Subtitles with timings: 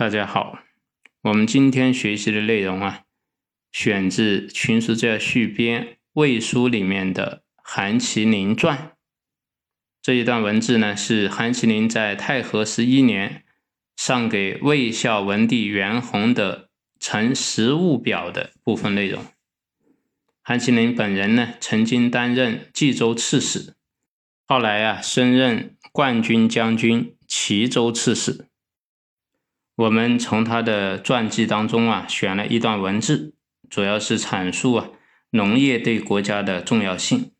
[0.00, 0.60] 大家好，
[1.24, 3.02] 我们今天学习的内容啊，
[3.70, 8.78] 选自《群书治要续编》魏书里面的《韩麒麟传》
[10.00, 13.44] 这一段文字呢，是韩麒麟在太和十一年
[13.94, 19.22] 上给魏孝文帝元宏的陈实物表的部分内容。
[20.40, 23.74] 韩麒麟本人呢，曾经担任冀州刺史，
[24.46, 28.46] 后来啊，升任冠军将军、齐州刺史。
[29.80, 33.34] 我们从他的传记当中啊，选了一段文字，
[33.70, 34.90] 主要是阐述啊
[35.30, 37.32] 农业对国家的重要性。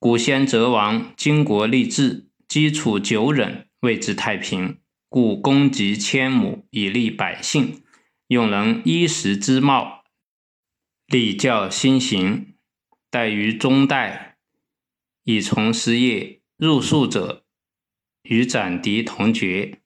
[0.00, 4.80] 古先哲王经国立志，基础久忍，谓之太平。
[5.08, 7.84] 故公及千亩，以利百姓，
[8.26, 10.02] 用人衣食之貌，
[11.06, 12.56] 礼教兴行。
[13.08, 14.38] 待于中代，
[15.22, 17.44] 以从事业入庶者，
[18.22, 19.82] 与斩敌同爵。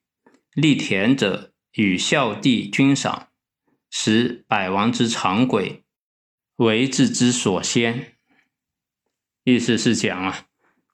[0.53, 3.29] 立田者与孝弟君赏，
[3.89, 5.83] 使百王之长轨，
[6.57, 8.17] 为治之所先。
[9.45, 10.47] 意思是讲啊，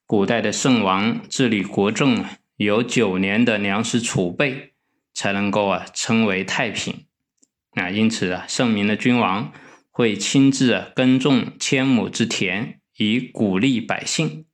[0.05, 4.75] 古代的圣王治理国政啊，有九年的粮食储备，
[5.15, 7.07] 才能够啊称为太平。
[7.71, 9.51] 啊，因此啊，圣明的君王
[9.89, 14.45] 会亲自啊耕种千亩之田，以鼓励百姓。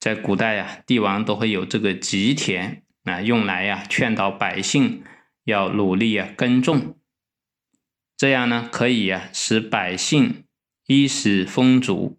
[0.00, 2.81] 在古代啊，帝王都会有这个吉田。
[3.04, 5.02] 啊，用来呀劝导百姓
[5.44, 6.96] 要努力啊耕种，
[8.16, 10.44] 这样呢可以呀使百姓
[10.86, 12.18] 衣食丰足，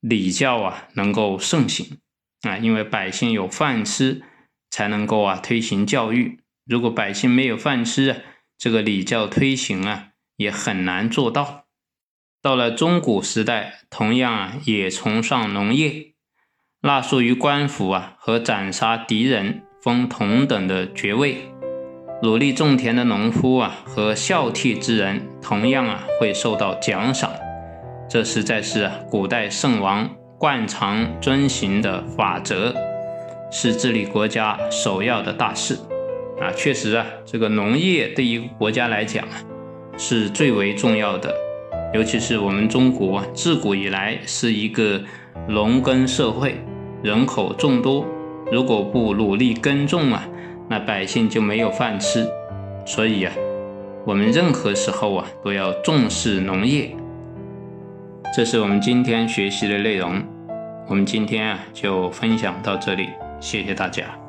[0.00, 1.98] 礼教啊能够盛行
[2.42, 4.22] 啊，因为百姓有饭吃，
[4.70, 6.40] 才能够啊推行教育。
[6.64, 8.18] 如果百姓没有饭吃啊，
[8.56, 11.66] 这个礼教推行啊也很难做到。
[12.40, 16.14] 到了中古时代，同样啊也崇尚农业。
[16.80, 21.38] 纳属于官府啊，和斩杀敌人封同等的爵位。
[22.22, 27.32] 努力种田的农夫啊，和孝悌之人同样啊，会受到奖赏。
[28.08, 30.08] 这实在是啊，古代圣王
[30.38, 32.72] 惯常遵循的法则，
[33.50, 35.74] 是治理国家首要的大事
[36.40, 36.46] 啊。
[36.54, 39.42] 确实啊，这个农业对于国家来讲啊，
[39.96, 41.34] 是最为重要的。
[41.92, 45.02] 尤其是我们中国自古以来是一个
[45.48, 46.54] 农耕社会。
[47.02, 48.04] 人口众多，
[48.50, 50.26] 如果不努力耕种啊，
[50.68, 52.26] 那百姓就没有饭吃。
[52.84, 53.32] 所以啊，
[54.04, 56.94] 我们任何时候啊都要重视农业。
[58.34, 60.22] 这是我们今天学习的内容。
[60.88, 63.08] 我们今天啊就分享到这里，
[63.40, 64.27] 谢谢大家。